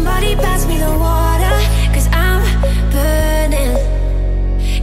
[0.00, 1.56] Somebody pass me the water,
[1.92, 2.40] cause I'm
[2.90, 3.76] burning.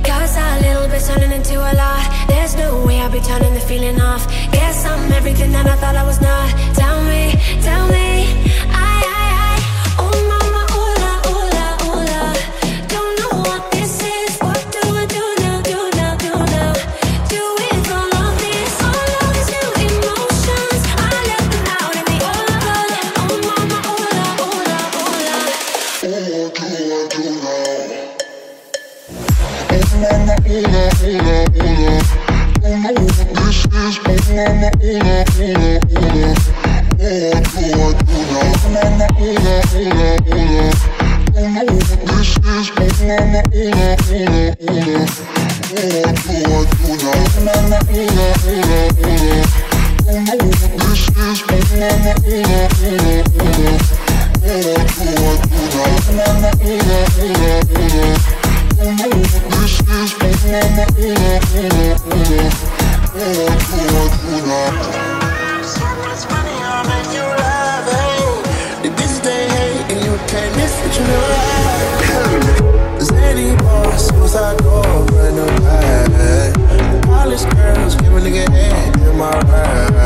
[0.03, 2.27] Cause a little bit's turning into a lot.
[2.27, 4.27] There's no way I'll be turning the feeling off.
[4.51, 6.51] Guess I'm everything that I thought I was not.
[6.75, 8.06] Tell me, tell me.
[35.37, 35.55] This
[64.89, 65.16] is
[78.45, 79.96] in my ride.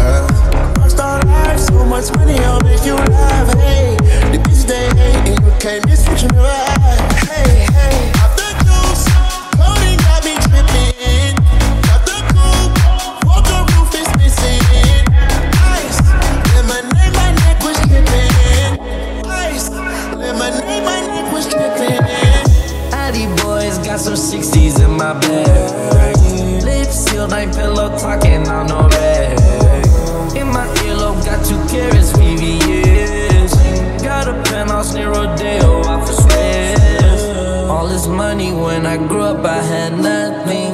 [38.91, 40.74] I grew up, I had nothing.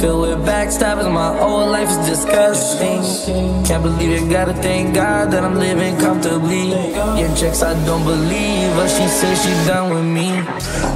[0.00, 3.02] Filled with backstabbing, my whole life is disgusting.
[3.66, 6.70] Can't believe it, gotta thank God that I'm living comfortably.
[7.20, 8.88] Your checks, I don't believe her.
[8.88, 10.28] She says she done with me.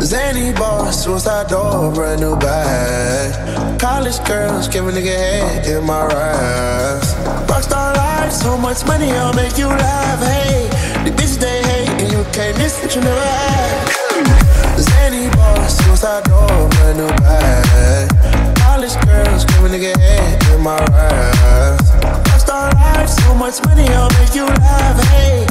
[0.01, 3.79] Zany boss, suicide door, brand new bag.
[3.79, 7.13] College girls, give a nigga head in my raps.
[7.53, 10.21] Rockstar life, so much money, I'll make you laugh.
[10.25, 10.69] Hey,
[11.05, 14.56] the bitches they hate, and you can't miss what you never had.
[14.79, 18.57] Zany any boss since I brand new bag?
[18.57, 21.91] College girls screaming to get head in my raps.
[22.29, 25.03] Rockstar life, so much money, I'll make you laugh.
[25.09, 25.47] Hey.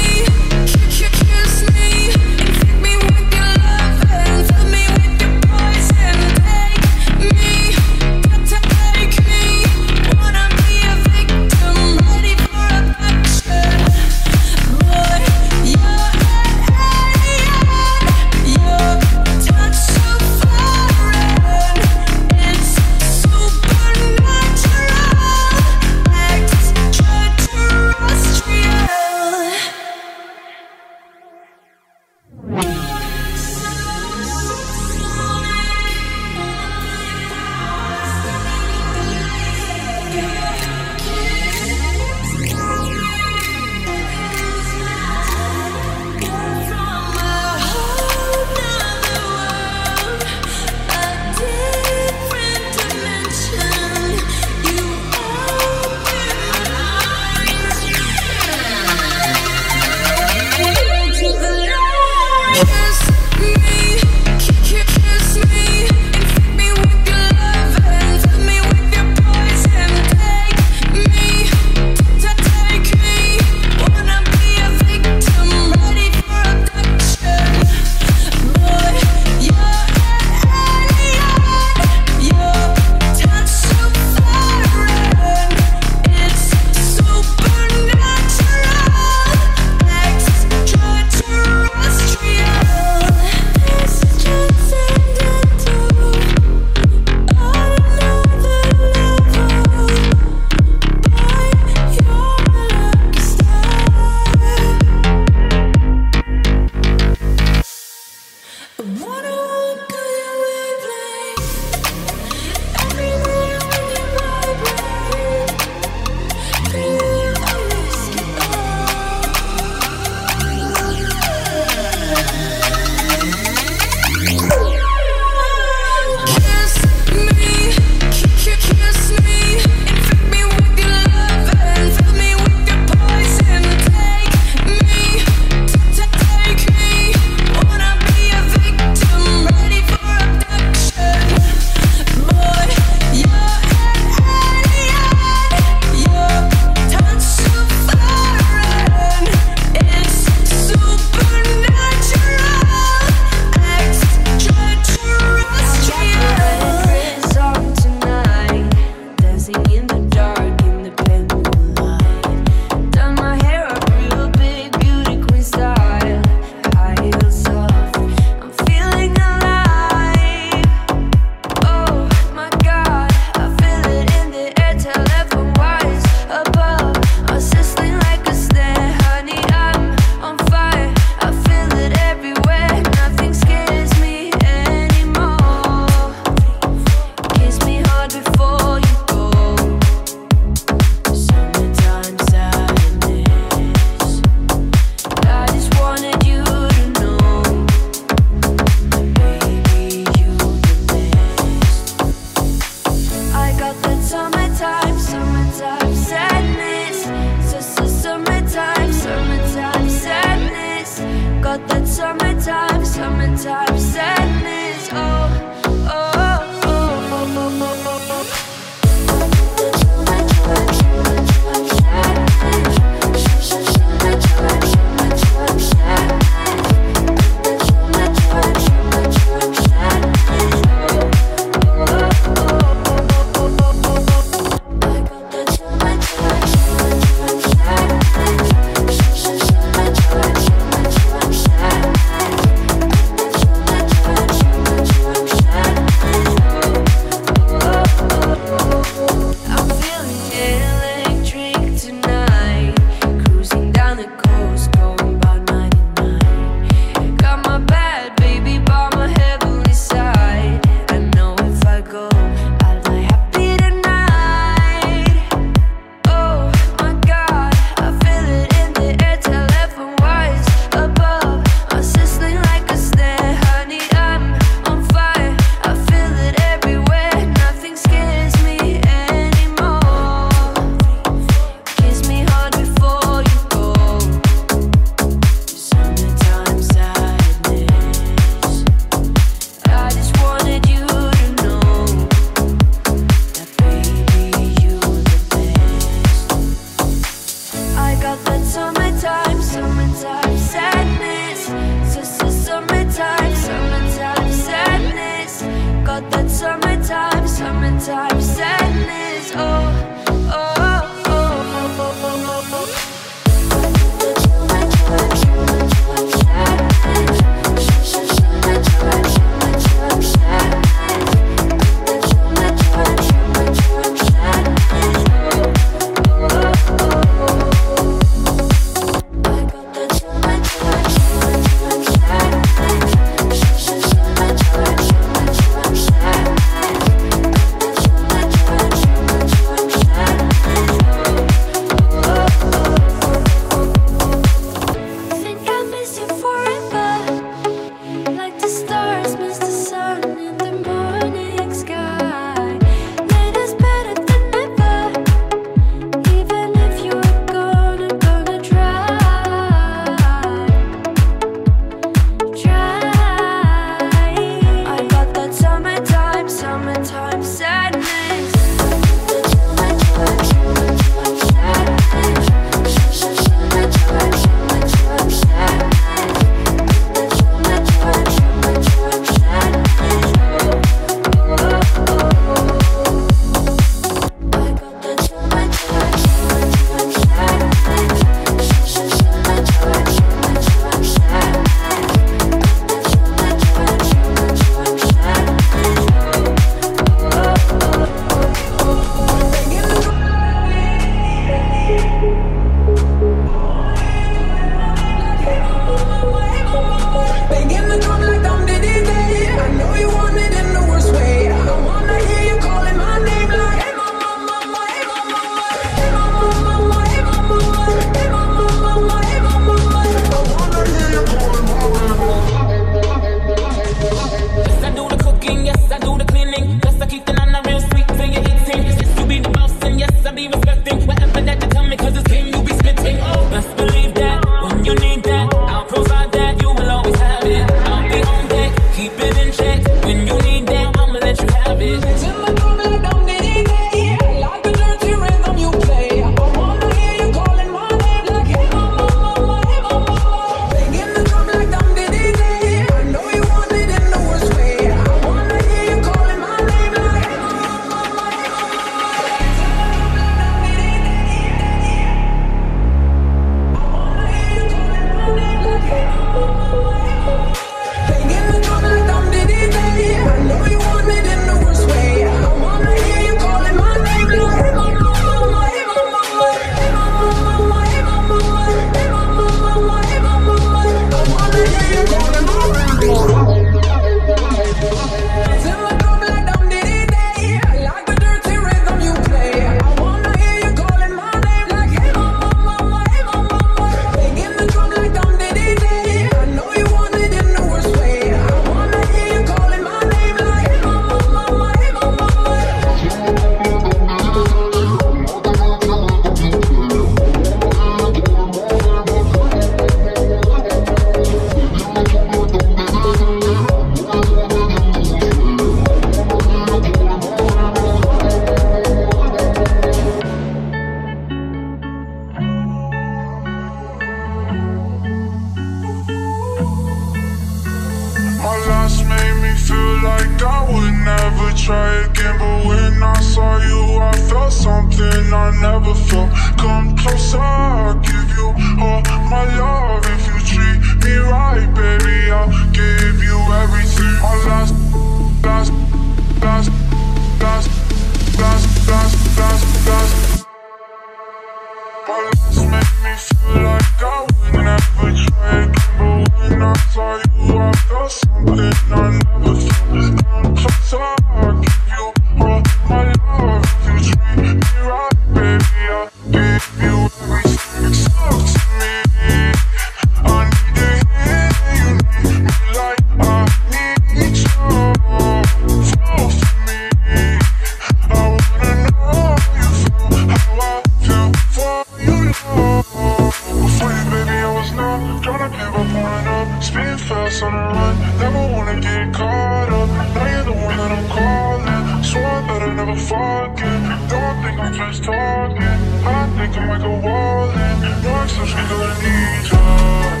[586.41, 589.69] Speed fast on the run, never wanna get caught up.
[589.93, 591.83] Now you're the one that I'm calling.
[591.83, 593.61] So I never fucking.
[593.89, 595.59] Don't think I'm just talking.
[595.85, 597.83] I think I'm like a wall in.
[597.83, 600.00] No exception, gonna need you.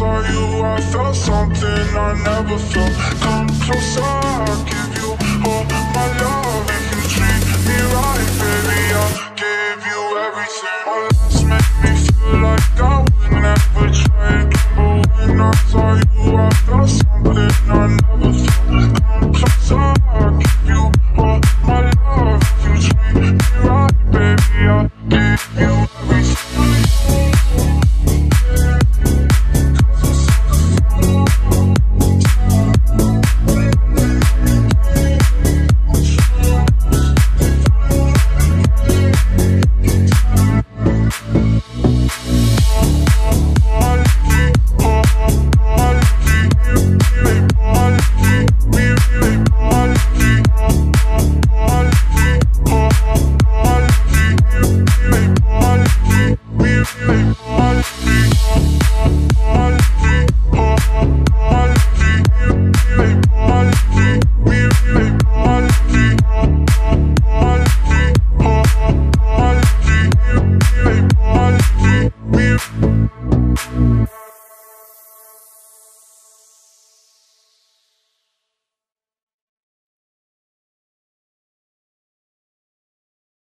[0.00, 2.94] saw you, I felt something I never felt.
[3.22, 5.10] Come closer, I'll give you
[5.44, 5.89] all